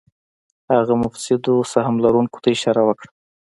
[0.73, 3.11] هغه مفسدو سهم لرونکو ته اشاره وکړه.